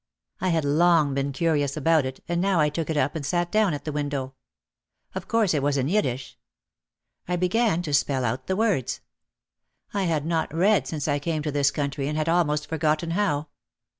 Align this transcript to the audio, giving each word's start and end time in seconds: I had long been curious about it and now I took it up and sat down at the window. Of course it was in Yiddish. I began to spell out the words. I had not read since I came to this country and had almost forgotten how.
I 0.39 0.49
had 0.49 0.65
long 0.65 1.13
been 1.13 1.31
curious 1.31 1.77
about 1.77 2.07
it 2.07 2.23
and 2.27 2.41
now 2.41 2.59
I 2.59 2.69
took 2.69 2.89
it 2.89 2.97
up 2.97 3.15
and 3.15 3.23
sat 3.23 3.51
down 3.51 3.75
at 3.75 3.85
the 3.85 3.91
window. 3.91 4.33
Of 5.13 5.27
course 5.27 5.53
it 5.53 5.61
was 5.61 5.77
in 5.77 5.87
Yiddish. 5.87 6.39
I 7.27 7.35
began 7.35 7.83
to 7.83 7.93
spell 7.93 8.25
out 8.25 8.47
the 8.47 8.55
words. 8.55 9.01
I 9.93 10.05
had 10.05 10.25
not 10.25 10.51
read 10.55 10.87
since 10.87 11.07
I 11.07 11.19
came 11.19 11.43
to 11.43 11.51
this 11.51 11.69
country 11.69 12.07
and 12.07 12.17
had 12.17 12.27
almost 12.29 12.65
forgotten 12.65 13.11
how. 13.11 13.49